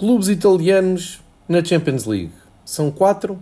Clubes 0.00 0.28
italianos 0.28 1.20
na 1.46 1.62
Champions 1.62 2.06
League. 2.06 2.32
São 2.64 2.90
quatro 2.90 3.38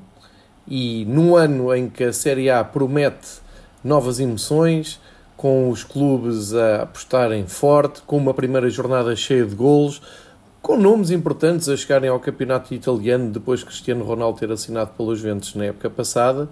e 0.66 1.04
num 1.04 1.36
ano 1.36 1.72
em 1.72 1.88
que 1.88 2.02
a 2.02 2.12
Série 2.12 2.50
A 2.50 2.64
promete 2.64 3.38
novas 3.84 4.18
emoções, 4.18 5.00
com 5.36 5.70
os 5.70 5.84
clubes 5.84 6.52
a 6.52 6.82
apostarem 6.82 7.46
forte, 7.46 8.02
com 8.02 8.16
uma 8.16 8.34
primeira 8.34 8.68
jornada 8.68 9.14
cheia 9.14 9.46
de 9.46 9.54
golos, 9.54 10.02
com 10.60 10.76
nomes 10.76 11.12
importantes 11.12 11.68
a 11.68 11.76
chegarem 11.76 12.10
ao 12.10 12.18
campeonato 12.18 12.74
italiano 12.74 13.30
depois 13.30 13.60
de 13.60 13.66
Cristiano 13.66 14.04
Ronaldo 14.04 14.40
ter 14.40 14.50
assinado 14.50 14.90
pelos 14.96 15.20
Juventus 15.20 15.54
na 15.54 15.66
época 15.66 15.88
passada, 15.88 16.48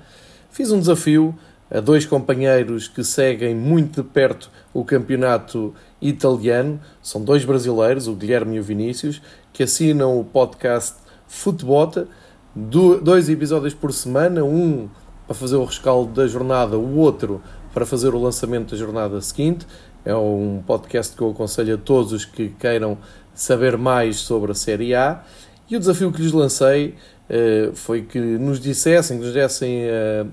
fiz 0.53 0.71
um 0.71 0.79
desafio 0.79 1.35
a 1.71 1.81
dois 1.81 2.07
companheiros 2.07 2.89
que 2.89 3.03
seguem 3.03 3.55
muito 3.55 4.03
de 4.03 4.09
perto 4.09 4.51
o 4.73 4.85
campeonato 4.85 5.75
italiano. 6.01 6.81
São 7.03 7.23
dois 7.23 7.45
brasileiros, 7.45 8.07
o 8.07 8.15
Guilherme 8.15 8.57
e 8.57 8.61
o 8.61 8.63
Vinícius, 8.63 9.21
que 9.53 9.63
assinam 9.63 10.19
o 10.19 10.25
podcast 10.25 10.97
Futebota, 11.27 12.07
dois 12.55 13.29
episódios 13.29 13.75
por 13.75 13.93
semana, 13.93 14.45
um 14.45 14.89
para 15.27 15.35
fazer 15.35 15.57
o 15.57 15.65
rescaldo 15.65 16.13
da 16.13 16.27
jornada, 16.27 16.79
o 16.79 16.99
outro 16.99 17.43
para 17.75 17.85
fazer 17.85 18.15
o 18.15 18.19
lançamento 18.19 18.71
da 18.71 18.77
jornada 18.77 19.21
seguinte. 19.21 19.67
É 20.05 20.15
um 20.15 20.63
podcast 20.65 21.17
que 21.17 21.23
eu 21.23 21.31
aconselho 21.31 21.75
a 21.75 21.79
todos 21.79 22.13
os 22.13 22.25
que 22.25 22.51
queiram 22.51 22.97
saber 23.35 23.77
mais 23.77 24.19
sobre 24.19 24.53
a 24.53 24.55
Série 24.55 24.95
A. 24.95 25.23
E 25.69 25.77
o 25.77 25.81
desafio 25.81 26.13
que 26.13 26.23
lhes 26.23 26.31
lancei 26.31 26.95
foi 27.75 28.03
que 28.03 28.19
nos 28.19 28.61
dissessem, 28.61 29.19
que 29.19 29.25
nos 29.25 29.35
dessem 29.35 29.83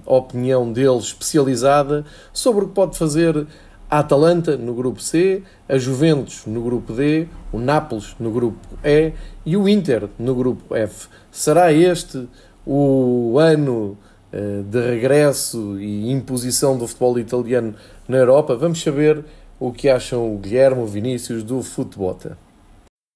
a 0.05 0.13
opinião 0.13 0.71
deles 0.71 1.05
especializada 1.05 2.05
sobre 2.31 2.65
o 2.65 2.67
que 2.67 2.73
pode 2.73 2.97
fazer 2.97 3.47
a 3.93 3.99
Atalanta 3.99 4.57
no 4.57 4.73
grupo 4.73 4.99
C, 4.99 5.43
a 5.69 5.77
Juventus 5.77 6.47
no 6.47 6.63
grupo 6.63 6.93
D, 6.93 7.27
o 7.51 7.59
Nápoles 7.59 8.15
no 8.19 8.31
grupo 8.31 8.59
E 8.83 9.13
e 9.45 9.55
o 9.55 9.69
Inter 9.69 10.09
no 10.17 10.33
grupo 10.33 10.75
F. 10.75 11.07
Será 11.29 11.71
este 11.71 12.27
o 12.65 13.37
ano 13.37 13.95
uh, 14.33 14.63
de 14.63 14.81
regresso 14.81 15.79
e 15.79 16.09
imposição 16.09 16.75
do 16.75 16.87
futebol 16.87 17.19
italiano 17.19 17.75
na 18.07 18.17
Europa? 18.17 18.55
Vamos 18.55 18.81
saber 18.81 19.23
o 19.59 19.71
que 19.71 19.87
acham 19.87 20.33
o 20.33 20.39
Guilherme 20.39 20.81
o 20.81 20.87
Vinícius 20.87 21.43
do 21.43 21.61
Futebota. 21.61 22.35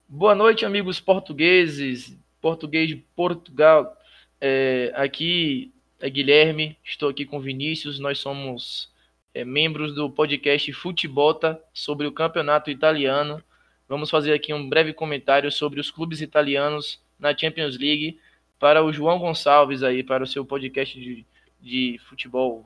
Boa 0.08 0.36
noite, 0.36 0.64
amigos 0.64 1.00
portugueses, 1.00 2.16
português 2.48 2.88
de 2.88 2.95
Portugal. 2.95 3.94
É, 4.40 4.94
aqui 4.95 5.73
é 6.00 6.09
Guilherme, 6.09 6.78
estou 6.81 7.09
aqui 7.09 7.26
com 7.26 7.42
Vinícius, 7.42 8.00
nós 8.00 8.20
somos 8.20 8.90
é, 9.34 9.44
membros 9.44 9.94
do 9.94 10.09
podcast 10.09 10.72
Futebota 10.72 11.62
sobre 11.73 12.08
o 12.08 12.12
campeonato 12.14 12.72
italiano. 12.72 13.44
Vamos 13.90 14.09
fazer 14.09 14.31
aqui 14.31 14.53
um 14.53 14.70
breve 14.70 14.94
comentário 14.94 15.52
sobre 15.52 15.81
os 15.81 15.92
clubes 15.92 16.22
italianos 16.22 17.02
na 17.20 17.38
Champions 17.38 17.78
League 17.78 18.18
para 18.58 18.81
o 18.81 18.94
João 18.94 19.20
Gonçalves 19.20 19.84
aí, 19.84 20.02
para 20.02 20.23
o 20.23 20.28
seu 20.28 20.45
podcast 20.45 20.98
de, 20.98 21.25
de 21.59 22.00
futebol. 22.08 22.64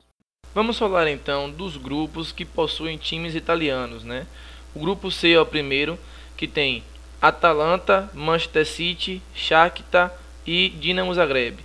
Vamos 0.54 0.78
falar 0.78 1.10
então 1.10 1.50
dos 1.50 1.76
grupos 1.76 2.30
que 2.30 2.44
possuem 2.44 2.96
times 2.96 3.34
italianos, 3.34 4.04
né? 4.04 4.28
O 4.76 4.78
grupo 4.78 5.10
C 5.10 5.32
é 5.32 5.40
o 5.40 5.46
primeiro, 5.46 5.98
que 6.36 6.46
tem 6.46 6.84
Atalanta, 7.22 8.10
Manchester 8.12 8.66
City, 8.66 9.22
Shakhtar 9.32 10.12
e 10.44 10.70
Dinamo 10.70 11.14
Zagreb. 11.14 11.60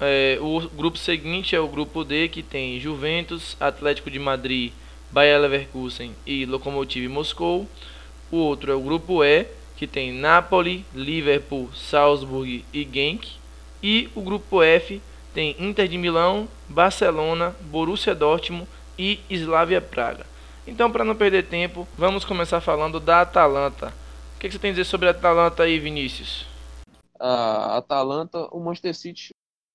É, 0.00 0.38
o 0.40 0.60
grupo 0.70 0.96
seguinte 0.96 1.54
é 1.54 1.60
o 1.60 1.68
grupo 1.68 2.02
D, 2.02 2.28
que 2.28 2.42
tem 2.42 2.80
Juventus, 2.80 3.58
Atlético 3.60 4.10
de 4.10 4.18
Madrid, 4.18 4.72
Bayer 5.10 5.38
Leverkusen 5.38 6.14
e 6.26 6.46
Lokomotiv 6.46 7.06
Moscou. 7.08 7.68
O 8.30 8.38
outro 8.38 8.72
é 8.72 8.74
o 8.74 8.80
grupo 8.80 9.22
E, 9.22 9.46
que 9.76 9.86
tem 9.86 10.12
Napoli, 10.12 10.84
Liverpool, 10.94 11.70
Salzburg 11.74 12.64
e 12.72 12.88
Genk. 12.90 13.28
E 13.82 14.08
o 14.14 14.22
grupo 14.22 14.62
F 14.62 15.00
tem 15.34 15.54
Inter 15.58 15.86
de 15.88 15.98
Milão, 15.98 16.48
Barcelona, 16.68 17.54
Borussia 17.60 18.14
Dortmund 18.14 18.66
e 18.98 19.20
Slavia 19.28 19.82
Praga. 19.82 20.26
Então, 20.66 20.90
para 20.90 21.04
não 21.04 21.14
perder 21.14 21.44
tempo, 21.44 21.86
vamos 21.98 22.24
começar 22.24 22.62
falando 22.62 22.98
da 22.98 23.20
Atalanta. 23.20 23.92
O 24.46 24.48
que, 24.48 24.52
você 24.54 24.60
tem 24.60 24.70
a 24.70 24.74
dizer 24.74 24.84
sobre 24.84 25.08
a 25.08 25.10
Atalanta 25.10 25.64
aí, 25.64 25.76
Vinícius? 25.76 26.46
A 27.18 27.78
Atalanta, 27.78 28.46
o 28.54 28.60
Manchester 28.60 28.94
City 28.94 29.30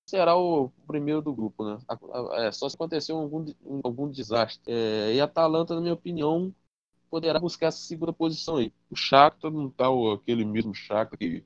será 0.08 0.34
o 0.34 0.70
primeiro 0.86 1.20
do 1.20 1.34
grupo, 1.34 1.62
né? 1.62 1.78
É, 2.36 2.50
só 2.50 2.66
se 2.66 2.74
acontecer 2.74 3.12
algum, 3.12 3.44
algum 3.84 4.10
desastre. 4.10 4.62
É, 4.66 5.12
e 5.12 5.20
a 5.20 5.24
Atalanta, 5.24 5.74
na 5.74 5.80
minha 5.82 5.92
opinião, 5.92 6.54
poderá 7.10 7.38
buscar 7.38 7.66
essa 7.66 7.80
segunda 7.80 8.14
posição 8.14 8.56
aí. 8.56 8.72
O 8.90 8.96
Shakhtar 8.96 9.50
não 9.50 9.68
tá 9.68 9.88
aquele 10.14 10.42
mesmo 10.42 10.74
Shakhtar 10.74 11.18
que 11.18 11.44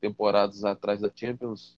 temporadas 0.00 0.64
atrás 0.64 1.00
da 1.00 1.10
Champions 1.12 1.76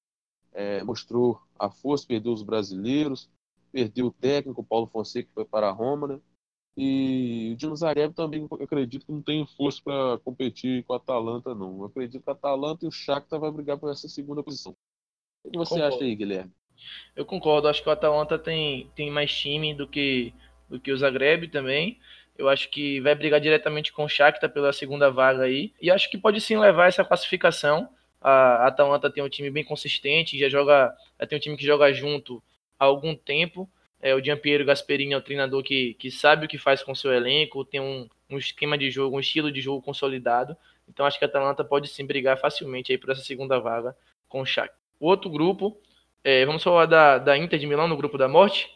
é, 0.53 0.85
mostrou 0.85 1.41
a 1.59 1.71
força, 1.71 2.07
perdeu 2.07 2.31
os 2.31 2.43
brasileiros, 2.43 3.31
perdeu 3.73 4.09
o 4.09 4.13
técnico, 4.13 4.63
Paulo 4.63 4.87
Fonseca, 4.87 5.29
que 5.29 5.35
foi 5.35 5.47
para 5.47 5.71
a 5.71 5.73
Roma, 5.73 6.09
né? 6.09 6.21
E 6.81 7.51
o 7.55 7.57
Dino 7.57 7.75
Zagreb 7.75 8.15
também 8.15 8.47
acredito 8.63 9.05
que 9.05 9.11
não 9.11 9.21
tem 9.21 9.45
força 9.57 9.81
para 9.83 10.17
competir 10.19 10.85
com 10.85 10.93
a 10.93 10.97
Atalanta, 10.97 11.53
não. 11.53 11.77
Eu 11.81 11.87
acredito 11.87 12.23
que 12.23 12.31
a 12.31 12.33
Atalanta 12.33 12.85
e 12.85 12.89
o 12.89 12.93
Shakhtar 12.93 13.41
vai 13.41 13.51
brigar 13.51 13.77
por 13.77 13.91
essa 13.91 14.09
segunda 14.09 14.45
posição. 14.45 14.77
O 15.43 15.51
que 15.51 15.59
você 15.59 15.75
concordo. 15.75 15.97
acha 15.97 16.05
aí, 16.05 16.15
Guilherme? 16.15 16.53
Eu 17.17 17.27
concordo. 17.27 17.67
Acho 17.67 17.83
que 17.83 17.89
o 17.89 17.93
Atalanta 17.93 18.39
tem, 18.39 18.89
tem 18.95 19.11
mais 19.11 19.37
time 19.37 19.75
do 19.75 19.89
que, 19.89 20.33
do 20.69 20.79
que 20.79 20.93
o 20.93 20.97
Zagreb 20.97 21.49
também. 21.49 21.99
Eu 22.37 22.49
acho 22.49 22.71
que 22.71 23.01
vai 23.01 23.17
brigar 23.17 23.41
diretamente 23.41 23.93
com 23.93 24.05
o 24.05 24.09
Shakhtar 24.09 24.49
pela 24.49 24.73
segunda 24.73 25.11
vaga 25.11 25.43
aí. 25.43 25.73
E 25.83 25.91
acho 25.91 26.09
que 26.09 26.17
pode 26.17 26.41
sim 26.41 26.57
levar 26.57 26.87
essa 26.87 27.05
classificação. 27.05 27.89
A 28.21 28.69
Atalanta 28.69 29.11
tem 29.11 29.25
um 29.25 29.29
time 29.29 29.51
bem 29.51 29.65
consistente, 29.65 30.39
já 30.39 30.49
joga, 30.49 30.95
já 31.19 31.27
tem 31.27 31.39
um 31.39 31.41
time 31.41 31.57
que 31.57 31.67
joga 31.67 31.93
junto 31.93 32.41
há 32.79 32.85
algum 32.85 33.17
tempo. 33.17 33.69
É, 34.01 34.15
o 34.15 34.23
Giampiero 34.23 34.65
Gasperini 34.65 35.13
é 35.13 35.17
o 35.17 35.23
treinador 35.23 35.63
que, 35.63 35.95
que 35.95 36.11
sabe 36.11 36.47
o 36.47 36.49
que 36.49 36.57
faz 36.57 36.83
com 36.83 36.95
seu 36.95 37.13
elenco, 37.13 37.65
tem 37.65 37.81
um, 37.81 38.09
um 38.31 38.39
esquema 38.39 38.79
de 38.79 38.91
jogo, 38.91 39.17
um 39.17 39.21
estilo 39.21 39.51
de 39.51 39.61
jogo 39.61 39.83
consolidado. 39.83 40.57
Então 40.89 41.05
acho 41.05 41.19
que 41.19 41.25
a 41.25 41.29
Atalanta 41.29 41.65
pode 41.65 41.89
sim 41.89 42.07
brigar 42.07 42.39
facilmente 42.39 42.93
aí 42.93 42.99
por 42.99 43.11
essa 43.11 43.23
segunda 43.23 43.59
vaga 43.59 43.97
com 44.29 44.41
o 44.41 44.47
Shakhtar. 44.47 44.77
O 45.01 45.07
outro 45.07 45.31
grupo, 45.31 45.81
é, 46.23 46.45
vamos 46.45 46.63
falar 46.63 46.87
da, 46.87 47.19
da 47.19 47.37
Inter 47.37 47.59
de 47.59 47.67
Milão 47.67 47.89
no 47.89 47.97
grupo 47.97 48.19
da 48.19 48.29
morte. 48.29 48.71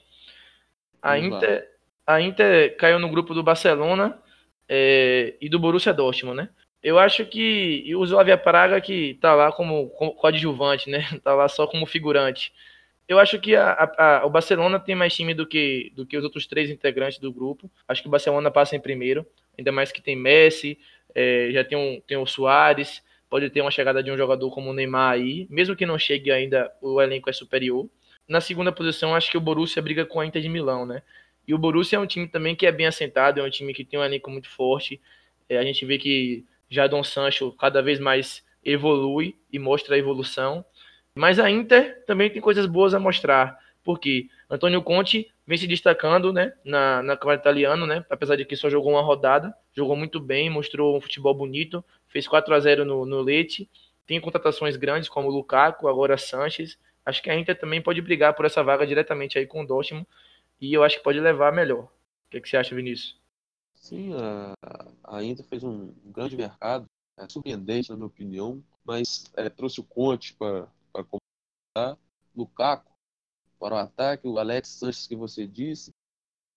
A 1.00 1.18
Inter, 1.18 1.68
a 2.06 2.20
Inter 2.20 2.76
caiu 2.76 2.98
no 2.98 3.08
grupo 3.08 3.34
do 3.34 3.42
Barcelona 3.42 4.20
é, 4.68 5.34
e 5.40 5.48
do 5.48 5.58
Borussia 5.58 5.92
Dortmund, 5.92 6.36
né? 6.36 6.48
Eu 6.82 6.98
acho 6.98 7.24
que 7.24 7.82
e 7.86 7.94
o 7.94 8.04
Slavia 8.04 8.36
Praga 8.36 8.80
que 8.80 9.14
tá 9.20 9.34
lá 9.34 9.52
como, 9.52 9.88
como 9.90 10.14
coadjuvante, 10.14 10.90
né? 10.90 11.06
Tá 11.22 11.34
lá 11.34 11.48
só 11.48 11.66
como 11.66 11.86
figurante 11.86 12.52
eu 13.08 13.18
acho 13.18 13.38
que 13.40 13.54
a, 13.54 13.92
a, 13.98 14.26
o 14.26 14.30
Barcelona 14.30 14.78
tem 14.78 14.94
mais 14.94 15.14
time 15.14 15.34
do 15.34 15.46
que, 15.46 15.92
do 15.94 16.06
que 16.06 16.16
os 16.16 16.24
outros 16.24 16.46
três 16.46 16.70
integrantes 16.70 17.18
do 17.18 17.32
grupo. 17.32 17.70
Acho 17.86 18.02
que 18.02 18.08
o 18.08 18.10
Barcelona 18.10 18.50
passa 18.50 18.76
em 18.76 18.80
primeiro, 18.80 19.26
ainda 19.58 19.72
mais 19.72 19.92
que 19.92 20.00
tem 20.00 20.16
Messi, 20.16 20.78
é, 21.14 21.50
já 21.52 21.64
tem, 21.64 21.76
um, 21.76 22.00
tem 22.06 22.16
o 22.16 22.26
Soares, 22.26 23.02
pode 23.28 23.48
ter 23.50 23.60
uma 23.60 23.70
chegada 23.70 24.02
de 24.02 24.10
um 24.10 24.16
jogador 24.16 24.50
como 24.50 24.70
o 24.70 24.74
Neymar 24.74 25.12
aí. 25.12 25.46
Mesmo 25.50 25.76
que 25.76 25.86
não 25.86 25.98
chegue 25.98 26.30
ainda, 26.30 26.70
o 26.80 27.00
elenco 27.00 27.28
é 27.28 27.32
superior. 27.32 27.88
Na 28.28 28.40
segunda 28.40 28.72
posição, 28.72 29.14
acho 29.14 29.30
que 29.30 29.36
o 29.36 29.40
Borussia 29.40 29.82
briga 29.82 30.06
com 30.06 30.20
a 30.20 30.26
Inter 30.26 30.40
de 30.40 30.48
Milão, 30.48 30.86
né? 30.86 31.02
E 31.46 31.52
o 31.52 31.58
Borussia 31.58 31.96
é 31.96 31.98
um 31.98 32.06
time 32.06 32.28
também 32.28 32.54
que 32.54 32.66
é 32.66 32.72
bem 32.72 32.86
assentado, 32.86 33.40
é 33.40 33.42
um 33.42 33.50
time 33.50 33.74
que 33.74 33.84
tem 33.84 33.98
um 33.98 34.04
elenco 34.04 34.30
muito 34.30 34.48
forte. 34.48 35.00
É, 35.48 35.58
a 35.58 35.64
gente 35.64 35.84
vê 35.84 35.98
que 35.98 36.44
Jadon 36.70 37.02
Sancho 37.02 37.52
cada 37.52 37.82
vez 37.82 37.98
mais 37.98 38.44
evolui 38.64 39.34
e 39.52 39.58
mostra 39.58 39.96
a 39.96 39.98
evolução. 39.98 40.64
Mas 41.14 41.38
a 41.38 41.50
Inter 41.50 42.04
também 42.06 42.30
tem 42.30 42.40
coisas 42.40 42.66
boas 42.66 42.94
a 42.94 42.98
mostrar, 42.98 43.58
porque 43.84 44.28
Antônio 44.48 44.82
Conte 44.82 45.30
vem 45.46 45.58
se 45.58 45.66
destacando 45.66 46.32
né, 46.32 46.54
na, 46.64 47.02
na 47.02 47.16
campeonato 47.16 47.42
italiano, 47.42 47.86
né, 47.86 48.04
apesar 48.08 48.36
de 48.36 48.44
que 48.44 48.56
só 48.56 48.70
jogou 48.70 48.92
uma 48.92 49.02
rodada, 49.02 49.54
jogou 49.74 49.96
muito 49.96 50.18
bem, 50.20 50.48
mostrou 50.48 50.96
um 50.96 51.00
futebol 51.00 51.34
bonito, 51.34 51.84
fez 52.08 52.26
4 52.26 52.54
a 52.54 52.60
0 52.60 52.84
no, 52.84 53.04
no 53.04 53.20
Leite, 53.20 53.68
tem 54.06 54.20
contratações 54.20 54.76
grandes 54.76 55.08
como 55.08 55.31
Lukaku, 55.31 55.88
agora 55.88 56.19
Sanches. 56.19 56.78
Acho 57.04 57.22
que 57.22 57.31
a 57.31 57.38
Inter 57.38 57.58
também 57.58 57.81
pode 57.81 58.00
brigar 58.00 58.34
por 58.34 58.44
essa 58.44 58.62
vaga 58.62 58.87
diretamente 58.87 59.38
aí 59.38 59.46
com 59.46 59.62
o 59.62 59.66
Dortmund 59.66 60.06
e 60.60 60.72
eu 60.72 60.84
acho 60.84 60.98
que 60.98 61.04
pode 61.04 61.20
levar 61.20 61.52
melhor. 61.52 61.84
O 61.84 61.90
que, 62.31 62.37
é 62.37 62.40
que 62.40 62.48
você 62.48 62.56
acha, 62.56 62.75
Vinícius? 62.75 63.20
Sim, 63.75 64.14
a, 64.14 64.54
a 65.04 65.25
Inter 65.25 65.44
fez 65.44 65.64
um 65.64 65.92
grande 66.06 66.37
mercado, 66.37 66.87
é 67.19 67.28
surpreendente 67.28 67.90
na 67.90 67.96
minha 67.96 68.06
opinião, 68.06 68.62
mas 68.84 69.31
é, 69.37 69.48
trouxe 69.48 69.81
o 69.81 69.84
Conte 69.84 70.34
para 70.34 70.69
para 70.92 71.04
completar. 71.04 71.98
Lukaku 72.34 72.92
para 73.58 73.74
o 73.76 73.78
ataque, 73.78 74.26
o 74.26 74.38
Alex 74.38 74.68
Sanches 74.68 75.06
que 75.06 75.14
você 75.14 75.46
disse. 75.46 75.92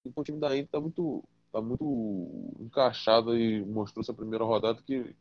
Então, 0.05 0.21
o 0.21 0.23
time 0.23 0.39
da 0.39 0.47
Inter 0.49 0.65
está 0.65 0.79
muito, 0.79 1.23
tá 1.51 1.61
muito 1.61 2.53
encaixado 2.59 3.37
e 3.37 3.63
mostrou 3.63 4.01
essa 4.01 4.13
primeira 4.13 4.43
rodada 4.43 4.81
que 4.81 5.15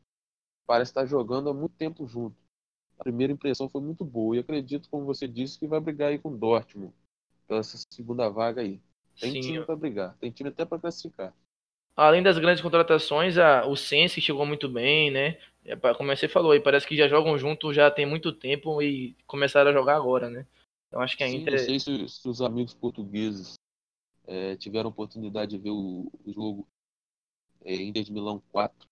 parece 0.66 0.90
estar 0.90 1.04
jogando 1.06 1.50
há 1.50 1.54
muito 1.54 1.74
tempo 1.76 2.06
junto. 2.06 2.36
A 2.98 3.04
primeira 3.04 3.32
impressão 3.32 3.68
foi 3.68 3.80
muito 3.80 4.04
boa 4.04 4.36
e 4.36 4.38
acredito, 4.38 4.88
como 4.88 5.04
você 5.04 5.26
disse, 5.28 5.58
que 5.58 5.66
vai 5.66 5.80
brigar 5.80 6.10
aí 6.10 6.18
com 6.18 6.30
o 6.30 6.36
Dortmund 6.36 6.94
pela 7.46 7.60
essa 7.60 7.78
segunda 7.90 8.28
vaga 8.28 8.62
aí. 8.62 8.80
Tem 9.20 9.32
Sim. 9.32 9.40
time 9.40 9.64
para 9.64 9.76
brigar, 9.76 10.16
tem 10.18 10.30
time 10.30 10.48
até 10.48 10.64
para 10.64 10.78
classificar. 10.78 11.34
Além 11.96 12.22
das 12.22 12.38
grandes 12.38 12.62
contratações, 12.62 13.38
a, 13.38 13.66
o 13.66 13.76
Sense 13.76 14.20
chegou 14.20 14.44
muito 14.44 14.68
bem, 14.68 15.10
né? 15.10 15.38
É, 15.64 15.76
como 15.94 16.14
você 16.14 16.28
falou 16.28 16.52
aí, 16.52 16.60
parece 16.60 16.86
que 16.86 16.96
já 16.96 17.08
jogam 17.08 17.38
junto 17.38 17.72
já 17.72 17.90
tem 17.90 18.04
muito 18.04 18.32
tempo 18.32 18.82
e 18.82 19.16
começaram 19.26 19.70
a 19.70 19.72
jogar 19.72 19.96
agora, 19.96 20.28
né? 20.28 20.46
Então 20.88 21.00
acho 21.00 21.16
que 21.16 21.24
a 21.24 21.28
Sim, 21.28 21.36
Inter. 21.36 21.54
Não 21.54 21.58
sei 21.58 21.80
se, 21.80 22.08
se 22.08 22.28
os 22.28 22.42
amigos 22.42 22.74
portugueses 22.74 23.54
é, 24.26 24.56
tiveram 24.56 24.90
oportunidade 24.90 25.52
de 25.52 25.58
ver 25.58 25.70
o, 25.70 26.12
o 26.24 26.32
jogo 26.32 26.68
é, 27.64 27.74
Inter 27.74 28.04
de 28.04 28.12
Milão 28.12 28.42
4, 28.52 28.86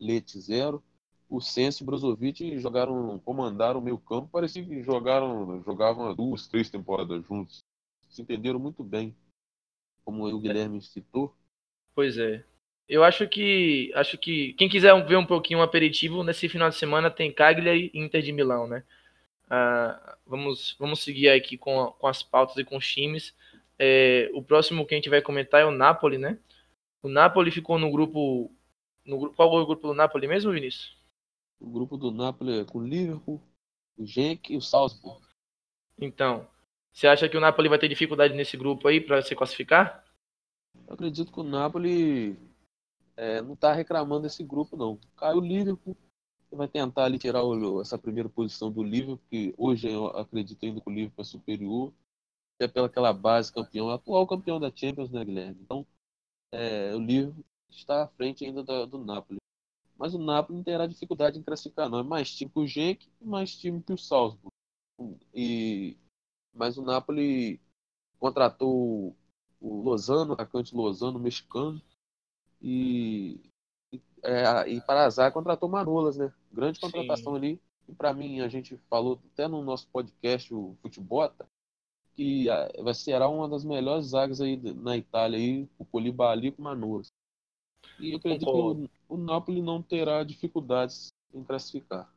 Leite 0.00 0.40
0. 0.40 0.82
O 1.28 1.42
Senso 1.42 1.82
e 1.82 1.84
o 1.84 1.86
Brozovic 1.86 2.58
jogaram, 2.58 3.18
comandaram 3.18 3.80
o 3.80 3.82
meio 3.82 3.98
campo, 3.98 4.28
parecia 4.28 4.64
que 4.64 4.82
jogaram, 4.82 5.62
jogavam 5.62 6.14
duas, 6.14 6.48
três 6.48 6.70
temporadas 6.70 7.22
juntos. 7.26 7.58
Se 8.08 8.22
entenderam 8.22 8.58
muito 8.58 8.82
bem, 8.82 9.14
como 10.06 10.26
o 10.26 10.40
Guilherme 10.40 10.80
citou. 10.80 11.36
Pois 11.94 12.16
é. 12.16 12.46
Eu 12.88 13.04
acho 13.04 13.28
que 13.28 13.92
acho 13.94 14.16
que 14.16 14.54
quem 14.54 14.68
quiser 14.68 14.94
ver 15.06 15.16
um 15.16 15.26
pouquinho 15.26 15.60
um 15.60 15.62
aperitivo 15.62 16.24
nesse 16.24 16.48
final 16.48 16.70
de 16.70 16.76
semana 16.76 17.10
tem 17.10 17.32
Cagliari 17.32 17.90
e 17.92 17.98
Inter 18.00 18.22
de 18.22 18.32
Milão, 18.32 18.66
né? 18.66 18.82
Ah, 19.50 20.16
vamos 20.26 20.74
vamos 20.78 21.00
seguir 21.02 21.28
aqui 21.28 21.58
com, 21.58 21.92
com 21.98 22.06
as 22.06 22.22
pautas 22.22 22.56
e 22.56 22.64
com 22.64 22.76
os 22.78 22.86
times. 22.86 23.34
É, 23.78 24.30
o 24.32 24.42
próximo 24.42 24.86
que 24.86 24.94
a 24.94 24.96
gente 24.96 25.10
vai 25.10 25.20
comentar 25.22 25.60
é 25.60 25.66
o 25.66 25.70
Napoli, 25.70 26.16
né? 26.18 26.38
O 27.02 27.08
Napoli 27.08 27.50
ficou 27.50 27.78
no 27.78 27.90
grupo 27.90 28.50
no 29.04 29.32
qual 29.34 29.58
é 29.58 29.62
o 29.62 29.66
grupo 29.66 29.88
do 29.88 29.94
Napoli 29.94 30.26
mesmo, 30.26 30.52
Vinícius? 30.52 30.96
O 31.60 31.70
grupo 31.70 31.96
do 31.96 32.10
Napoli 32.10 32.60
é 32.60 32.64
com 32.64 32.78
o 32.78 32.86
Liverpool, 32.86 33.42
o 33.96 34.06
Genk 34.06 34.52
e 34.52 34.56
o 34.56 34.62
Salzburg. 34.62 35.20
Então, 36.00 36.48
você 36.92 37.06
acha 37.06 37.28
que 37.28 37.36
o 37.36 37.40
Napoli 37.40 37.68
vai 37.68 37.78
ter 37.78 37.88
dificuldade 37.88 38.34
nesse 38.34 38.56
grupo 38.56 38.88
aí 38.88 39.00
para 39.00 39.22
se 39.22 39.34
classificar? 39.34 40.04
Eu 40.86 40.94
acredito 40.94 41.32
que 41.32 41.40
o 41.40 41.44
Napoli 41.44 42.47
é, 43.18 43.42
não 43.42 43.54
está 43.54 43.72
reclamando 43.72 44.22
desse 44.22 44.44
grupo, 44.44 44.76
não. 44.76 44.96
Caiu 45.16 45.38
o 45.38 45.40
Liverpool, 45.40 45.96
vai 46.52 46.68
tentar 46.68 47.04
ali 47.04 47.18
tirar 47.18 47.42
o, 47.42 47.80
essa 47.80 47.98
primeira 47.98 48.28
posição 48.28 48.70
do 48.70 48.82
Liverpool, 48.82 49.20
que 49.28 49.52
hoje 49.58 49.90
eu 49.90 50.06
acredito 50.06 50.64
ainda 50.64 50.80
que 50.80 50.88
o 50.88 50.92
Liverpool 50.92 51.22
é 51.22 51.24
superior, 51.24 51.92
até 52.54 52.68
pelaquela 52.68 53.12
base 53.12 53.52
campeão, 53.52 53.90
atual 53.90 54.24
campeão 54.24 54.60
da 54.60 54.70
Champions, 54.74 55.10
né, 55.10 55.24
Guilherme? 55.24 55.60
Então, 55.60 55.84
é, 56.52 56.94
o 56.94 57.00
Liverpool 57.00 57.44
está 57.70 58.04
à 58.04 58.06
frente 58.06 58.44
ainda 58.44 58.62
do, 58.62 58.86
do 58.86 58.98
Napoli. 59.04 59.40
Mas 59.96 60.14
o 60.14 60.18
Napoli 60.18 60.56
não 60.58 60.64
terá 60.64 60.86
dificuldade 60.86 61.40
em 61.40 61.42
classificar, 61.42 61.88
não. 61.90 61.98
É 61.98 62.02
mais 62.04 62.32
time 62.32 62.48
que 62.48 62.60
o 62.60 62.66
Genk 62.66 63.08
e 63.20 63.24
mais 63.24 63.56
time 63.56 63.82
que 63.82 63.92
o 63.92 63.98
Salzburg. 63.98 64.54
E, 65.34 65.96
mas 66.54 66.78
o 66.78 66.82
Napoli 66.82 67.60
contratou 68.20 69.16
o 69.60 69.82
Lozano, 69.82 70.34
atacante 70.34 70.74
Lozano, 70.74 71.18
mexicano, 71.18 71.82
e, 72.60 73.40
é, 74.22 74.68
e 74.68 74.80
para 74.80 75.04
azar 75.04 75.32
contratou 75.32 75.68
Manolas, 75.68 76.16
né? 76.16 76.32
Grande 76.52 76.80
contratação 76.80 77.32
Sim. 77.32 77.38
ali. 77.38 77.60
E 77.88 77.94
para 77.94 78.12
mim, 78.12 78.40
a 78.40 78.48
gente 78.48 78.76
falou 78.90 79.18
até 79.32 79.48
no 79.48 79.62
nosso 79.62 79.88
podcast, 79.88 80.52
o 80.52 80.76
Futebota, 80.82 81.48
que 82.14 82.46
vai 82.82 82.92
ser 82.94 83.20
uma 83.22 83.48
das 83.48 83.64
melhores 83.64 84.06
zagas 84.06 84.40
aí 84.40 84.56
na 84.74 84.96
Itália, 84.96 85.38
aí, 85.38 85.68
o 85.78 85.84
Colibali 85.84 86.52
com 86.52 86.62
Manolas. 86.62 87.12
E 87.98 88.12
eu 88.12 88.18
acredito 88.18 88.44
concordo. 88.44 88.88
que 88.88 88.94
o, 89.08 89.14
o 89.14 89.16
Napoli 89.16 89.62
não 89.62 89.80
terá 89.80 90.22
dificuldades 90.22 91.08
em 91.32 91.42
classificar. 91.42 92.12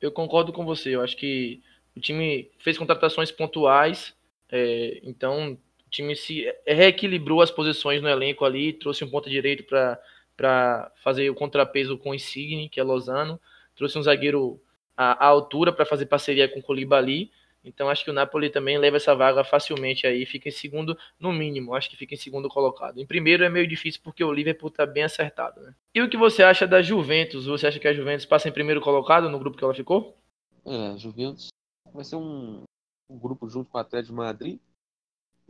Eu 0.00 0.12
concordo 0.12 0.52
com 0.52 0.64
você. 0.64 0.94
Eu 0.94 1.02
acho 1.02 1.16
que 1.16 1.62
o 1.96 2.00
time 2.00 2.50
fez 2.58 2.76
contratações 2.76 3.30
pontuais, 3.30 4.14
é, 4.48 5.00
então 5.02 5.58
o 5.90 5.98
time 6.00 6.14
se 6.14 6.46
reequilibrou 6.64 7.42
as 7.42 7.50
posições 7.50 8.00
no 8.00 8.08
elenco 8.08 8.44
ali, 8.44 8.72
trouxe 8.72 9.02
um 9.02 9.10
ponta 9.10 9.28
direito 9.28 9.64
para 9.64 10.92
fazer 11.02 11.28
o 11.28 11.34
contrapeso 11.34 11.98
com 11.98 12.10
o 12.10 12.14
Insigne, 12.14 12.68
que 12.68 12.78
é 12.78 12.82
Lozano, 12.84 13.40
trouxe 13.74 13.98
um 13.98 14.02
zagueiro 14.02 14.62
à, 14.96 15.26
à 15.26 15.26
altura 15.26 15.72
para 15.72 15.84
fazer 15.84 16.06
parceria 16.06 16.48
com 16.48 16.60
o 16.60 16.62
Colibali. 16.62 17.32
Então 17.64 17.90
acho 17.90 18.04
que 18.04 18.10
o 18.10 18.14
Napoli 18.14 18.48
também 18.50 18.78
leva 18.78 18.98
essa 18.98 19.16
vaga 19.16 19.42
facilmente 19.42 20.06
aí, 20.06 20.24
fica 20.24 20.48
em 20.48 20.52
segundo 20.52 20.96
no 21.18 21.32
mínimo, 21.32 21.74
acho 21.74 21.90
que 21.90 21.96
fica 21.96 22.14
em 22.14 22.18
segundo 22.18 22.48
colocado. 22.48 23.00
Em 23.00 23.04
primeiro 23.04 23.42
é 23.42 23.48
meio 23.48 23.66
difícil 23.66 24.00
porque 24.04 24.22
o 24.22 24.32
Liverpool 24.32 24.68
está 24.68 24.86
bem 24.86 25.02
acertado, 25.02 25.60
né? 25.60 25.74
E 25.92 26.00
o 26.00 26.08
que 26.08 26.16
você 26.16 26.44
acha 26.44 26.68
da 26.68 26.80
Juventus? 26.80 27.46
Você 27.46 27.66
acha 27.66 27.80
que 27.80 27.88
a 27.88 27.92
Juventus 27.92 28.24
passa 28.24 28.48
em 28.48 28.52
primeiro 28.52 28.80
colocado 28.80 29.28
no 29.28 29.40
grupo 29.40 29.58
que 29.58 29.64
ela 29.64 29.74
ficou? 29.74 30.16
É, 30.64 30.92
a 30.92 30.96
Juventus 30.96 31.48
vai 31.92 32.04
ser 32.04 32.14
um, 32.14 32.62
um 33.10 33.18
grupo 33.18 33.48
junto 33.48 33.68
com 33.68 33.76
o 33.76 33.80
Atlético 33.80 34.12
de 34.12 34.18
Madrid, 34.18 34.58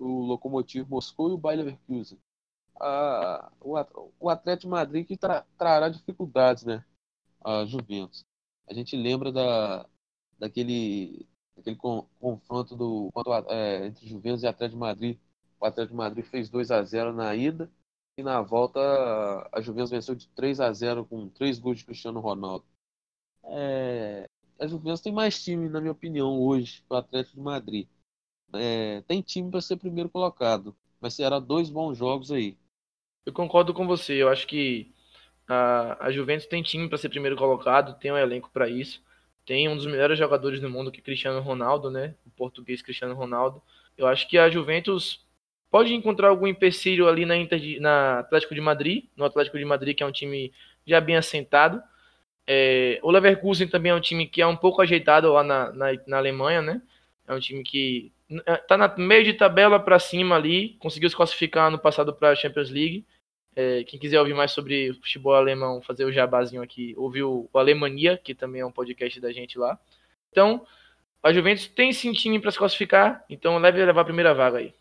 o 0.01 0.23
Lokomotiv 0.23 0.89
Moscou 0.89 1.31
e 1.31 1.33
o 1.35 1.39
Bayer 1.39 1.65
Leverkusen. 1.65 2.19
O, 3.61 3.77
o 4.19 4.31
Atlético 4.31 4.71
Madrid 4.71 5.07
que 5.07 5.17
tra, 5.17 5.45
trará 5.59 5.89
dificuldades, 5.89 6.65
né? 6.65 6.85
A 7.45 7.65
Juventus. 7.67 8.25
A 8.67 8.73
gente 8.73 8.97
lembra 8.97 9.31
da, 9.31 9.87
daquele, 10.39 11.27
daquele 11.57 11.77
con, 11.77 12.07
confronto 12.19 12.77
do, 12.77 13.11
é, 13.49 13.87
entre 13.87 14.07
Juventus 14.07 14.43
e 14.43 14.47
Atlético 14.47 14.77
de 14.77 14.81
Madrid. 14.81 15.19
O 15.61 15.67
Atlético 15.67 15.93
de 15.93 15.99
Madrid 15.99 16.25
fez 16.25 16.49
2 16.49 16.71
a 16.71 16.83
0 16.83 17.13
na 17.13 17.35
ida 17.35 17.71
e 18.17 18.23
na 18.23 18.41
volta 18.41 18.81
a 19.53 19.61
Juventus 19.61 19.91
venceu 19.91 20.15
de 20.15 20.29
3 20.29 20.61
a 20.61 20.73
0 20.73 21.05
com 21.05 21.29
três 21.29 21.59
gols 21.59 21.79
de 21.79 21.85
Cristiano 21.85 22.21
Ronaldo. 22.21 22.65
É, 23.45 24.27
a 24.59 24.67
Juventus 24.67 25.01
tem 25.01 25.13
mais 25.13 25.43
time, 25.43 25.69
na 25.69 25.81
minha 25.81 25.93
opinião, 25.93 26.41
hoje 26.41 26.83
que 26.83 26.93
o 26.93 26.97
Atlético 26.97 27.37
de 27.37 27.43
Madrid 27.43 27.89
é, 28.55 29.03
tem 29.07 29.23
time 29.23 29.51
para 29.51 29.61
ser 29.61 29.77
primeiro 29.77 30.09
colocado. 30.09 30.75
Mas 31.01 31.15
será 31.15 31.39
dois 31.39 31.71
bons 31.71 31.97
jogos 31.97 32.31
aí. 32.31 32.57
Eu 33.25 33.33
concordo 33.33 33.73
com 33.73 33.87
você. 33.87 34.15
Eu 34.15 34.29
acho 34.29 34.47
que 34.47 34.93
a, 35.49 36.07
a 36.07 36.13
Juventus 36.13 36.47
tem 36.47 36.63
time 36.63 36.89
para 36.89 36.99
ser 36.99 37.09
primeiro 37.09 37.37
colocado, 37.37 37.99
tem 37.99 38.13
um 38.13 38.19
elenco 38.19 38.51
para 38.53 38.69
isso. 38.69 39.03
Tem 39.45 39.69
um 39.69 39.77
dos 39.77 39.87
melhores 39.87 40.19
jogadores 40.19 40.61
do 40.61 40.71
mundo, 40.71 40.93
que 40.93 41.01
é 41.01 41.03
Cristiano 41.03 41.41
Ronaldo, 41.41 41.91
né? 41.91 42.15
O 42.27 42.31
português 42.31 42.83
Cristiano 42.83 43.15
Ronaldo. 43.15 43.63
Eu 43.97 44.07
acho 44.07 44.29
que 44.29 44.39
a 44.39 44.49
Juventus 44.49 45.27
pode 45.71 45.95
encontrar 45.95 46.29
algum 46.29 46.47
empecilho 46.47 47.09
ali 47.09 47.25
na, 47.25 47.37
Inter 47.37 47.81
na 47.81 48.21
Atlético 48.21 48.55
de 48.55 48.61
Madrid, 48.61 49.05
no 49.17 49.25
Atlético 49.25 49.59
de 49.59 49.65
Madrid, 49.65 49.97
que 49.97 50.03
é 50.03 50.07
um 50.07 50.13
time 50.13 50.53
já 50.87 51.01
bem 51.01 51.17
assentado. 51.17 51.83
É, 52.47 52.99
o 53.03 53.11
Leverkusen 53.11 53.69
também 53.69 53.93
é 53.93 53.95
um 53.95 54.01
time 54.01 54.27
que 54.27 54.43
é 54.43 54.47
um 54.47 54.57
pouco 54.57 54.83
ajeitado 54.83 55.33
lá 55.33 55.43
na, 55.43 55.73
na, 55.73 55.87
na 56.07 56.17
Alemanha, 56.19 56.63
né? 56.63 56.83
É 57.27 57.35
um 57.35 57.41
time 57.41 57.63
que 57.63 58.13
tá 58.69 58.77
na 58.77 58.95
meio 58.97 59.25
de 59.25 59.35
tabela 59.35 59.81
para 59.81 59.99
cima 59.99 60.37
ali, 60.37 60.77
conseguiu 60.79 61.11
se 61.11 61.17
classificar 61.17 61.71
no 61.71 61.79
passado 61.79 62.15
para 62.15 62.31
a 62.31 62.35
Champions 62.35 62.71
League. 62.71 63.05
É, 63.57 63.83
quem 63.85 63.99
quiser 63.99 64.21
ouvir 64.21 64.35
mais 64.35 64.53
sobre 64.53 64.93
futebol 64.95 65.35
alemão, 65.35 65.83
fazer 65.83 66.05
o 66.05 66.13
jabazinho 66.13 66.63
aqui, 66.63 66.95
ouviu 66.97 67.49
o 67.53 67.59
Alemania, 67.59 68.17
que 68.17 68.35
também 68.35 68.61
é 68.61 68.67
um 68.67 68.73
podcast 68.73 69.21
da 69.21 69.33
gente 69.33 69.59
lá. 69.59 69.79
Então, 70.31 70.65
a 71.23 71.33
Juventus 71.33 71.67
tem 71.67 71.93
sim 71.93 72.13
time 72.13 72.39
para 72.39 72.51
se 72.51 72.59
classificar, 72.59 73.25
então 73.29 73.59
leve 73.59 73.85
levar 73.85 74.03
a 74.03 74.05
primeira 74.05 74.33
vaga 74.33 74.59
aí. 74.59 74.73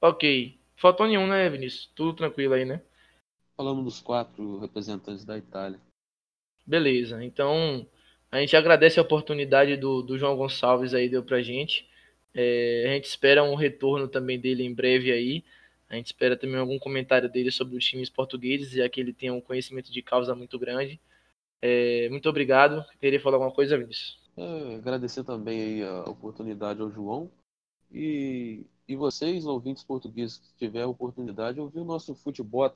Ok. 0.00 0.58
Faltou 0.76 1.06
nenhum, 1.06 1.26
né, 1.26 1.48
Vinícius? 1.48 1.90
Tudo 1.94 2.12
tranquilo 2.12 2.52
aí, 2.52 2.66
né? 2.66 2.82
Falamos 3.56 3.84
dos 3.84 4.00
quatro 4.00 4.58
representantes 4.58 5.24
da 5.24 5.38
Itália. 5.38 5.80
Beleza. 6.66 7.24
Então, 7.24 7.86
a 8.30 8.38
gente 8.38 8.54
agradece 8.54 8.98
a 8.98 9.02
oportunidade 9.02 9.76
do, 9.76 10.02
do 10.02 10.18
João 10.18 10.36
Gonçalves 10.36 10.92
aí, 10.92 11.08
deu 11.08 11.22
pra 11.22 11.40
gente. 11.40 11.88
É, 12.38 12.84
a 12.90 12.92
gente 12.92 13.06
espera 13.06 13.42
um 13.42 13.54
retorno 13.54 14.06
também 14.06 14.38
dele 14.38 14.62
em 14.62 14.74
breve 14.74 15.10
aí. 15.10 15.42
A 15.88 15.94
gente 15.94 16.06
espera 16.06 16.36
também 16.36 16.56
algum 16.56 16.78
comentário 16.78 17.30
dele 17.30 17.50
sobre 17.50 17.76
os 17.78 17.84
times 17.84 18.10
portugueses, 18.10 18.70
já 18.72 18.86
que 18.88 19.00
ele 19.00 19.12
tem 19.12 19.30
um 19.30 19.40
conhecimento 19.40 19.90
de 19.90 20.02
causa 20.02 20.34
muito 20.34 20.58
grande. 20.58 21.00
É, 21.62 22.08
muito 22.10 22.28
obrigado. 22.28 22.84
Queria 23.00 23.20
falar 23.20 23.36
alguma 23.36 23.54
coisa, 23.54 23.78
Vinícius? 23.78 24.20
É, 24.36 24.74
agradecer 24.74 25.24
também 25.24 25.82
a 25.82 26.02
oportunidade 26.02 26.82
ao 26.82 26.90
João. 26.90 27.30
E, 27.90 28.66
e 28.86 28.94
vocês, 28.96 29.46
ouvintes 29.46 29.82
portugueses, 29.82 30.36
que 30.36 30.54
tiver 30.56 30.82
a 30.82 30.88
oportunidade, 30.88 31.58
ouvir 31.58 31.80
o 31.80 31.84
nosso 31.84 32.14
futebol 32.14 32.70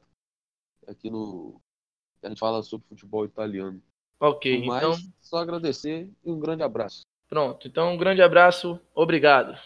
aqui 0.86 1.10
no. 1.10 1.60
A 2.22 2.28
gente 2.28 2.38
fala 2.38 2.62
sobre 2.62 2.86
futebol 2.88 3.26
italiano. 3.26 3.82
Ok, 4.18 4.64
Mas, 4.64 4.82
então. 4.82 5.12
Só 5.20 5.38
agradecer 5.38 6.10
e 6.24 6.30
um 6.30 6.38
grande 6.38 6.62
abraço. 6.62 7.02
Pronto, 7.30 7.66
então 7.68 7.94
um 7.94 7.96
grande 7.96 8.20
abraço, 8.20 8.78
obrigado. 8.92 9.56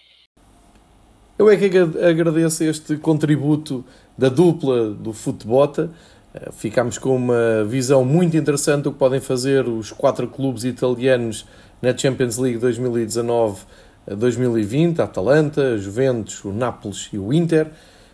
Eu 1.38 1.48
é 1.48 1.56
que 1.56 1.74
agradeço 1.76 2.62
este 2.62 2.98
contributo 2.98 3.82
da 4.18 4.28
dupla 4.28 4.90
do 4.90 5.14
Futebota. 5.14 5.90
Eh, 6.34 6.50
ficámos 6.52 6.98
com 6.98 7.16
uma 7.16 7.64
visão 7.64 8.04
muito 8.04 8.36
interessante 8.36 8.82
do 8.82 8.92
que 8.92 8.98
podem 8.98 9.18
fazer 9.18 9.66
os 9.66 9.90
quatro 9.90 10.28
clubes 10.28 10.64
italianos 10.64 11.46
na 11.80 11.96
Champions 11.96 12.36
League 12.36 12.58
2019-2020, 12.58 15.00
a 15.00 15.04
Atalanta, 15.04 15.78
Juventus, 15.78 16.44
o 16.44 16.52
Nápoles 16.52 17.08
e 17.14 17.18
o 17.18 17.32
Inter. 17.32 17.68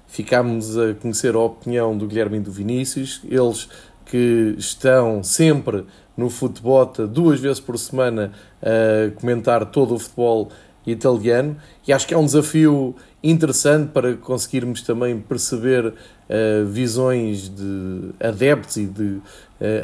Ficámos 0.06 0.78
a 0.78 0.94
conhecer 0.94 1.34
a 1.34 1.40
opinião 1.40 1.98
do 1.98 2.06
Guilherme 2.06 2.36
e 2.38 2.40
do 2.40 2.52
Vinícius, 2.52 3.20
eles 3.28 3.68
que 4.10 4.56
estão 4.58 5.22
sempre 5.22 5.84
no 6.16 6.28
Futebota 6.28 7.06
duas 7.06 7.38
vezes 7.38 7.60
por 7.60 7.78
semana 7.78 8.32
a 8.60 9.10
comentar 9.20 9.64
todo 9.66 9.94
o 9.94 9.98
futebol 9.98 10.50
italiano 10.84 11.56
e 11.86 11.92
acho 11.92 12.06
que 12.06 12.12
é 12.12 12.18
um 12.18 12.24
desafio 12.24 12.96
interessante 13.22 13.90
para 13.92 14.14
conseguirmos 14.16 14.82
também 14.82 15.20
perceber 15.20 15.86
uh, 15.86 16.66
visões 16.66 17.48
de 17.48 18.10
adeptos 18.18 18.76
e 18.78 18.86
de 18.86 19.02
uh, 19.02 19.22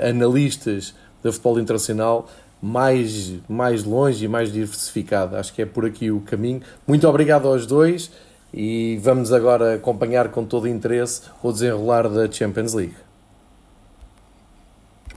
analistas 0.08 0.94
da 1.22 1.30
futebol 1.30 1.60
internacional 1.60 2.28
mais, 2.60 3.34
mais 3.48 3.84
longe 3.84 4.24
e 4.24 4.28
mais 4.28 4.50
diversificada. 4.52 5.38
Acho 5.38 5.52
que 5.54 5.62
é 5.62 5.66
por 5.66 5.84
aqui 5.84 6.10
o 6.10 6.20
caminho. 6.20 6.62
Muito 6.86 7.06
obrigado 7.06 7.46
aos 7.46 7.66
dois 7.66 8.10
e 8.52 8.98
vamos 9.02 9.32
agora 9.32 9.74
acompanhar 9.74 10.30
com 10.30 10.44
todo 10.44 10.66
interesse 10.66 11.22
o 11.42 11.52
desenrolar 11.52 12.08
da 12.08 12.30
Champions 12.30 12.72
League. 12.72 13.05